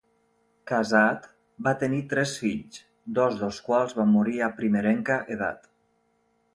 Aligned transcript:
Casat, 0.69 1.27
va 1.67 1.73
tenir 1.83 1.99
tres 2.15 2.33
fills, 2.45 2.81
dos 3.21 3.39
dels 3.43 3.63
quals 3.69 3.97
van 4.01 4.13
morir 4.19 4.37
a 4.41 4.53
primerenca 4.63 5.23
edat. 5.37 5.75